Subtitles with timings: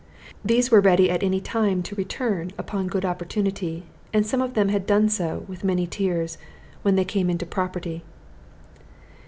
[0.43, 4.69] These were ready at any time to return upon good opportunity; and some of them
[4.69, 6.39] had done so, with many tears,
[6.81, 8.03] when they came into property.